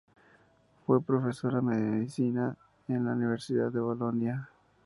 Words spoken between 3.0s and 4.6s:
la Universidad de Bolonia.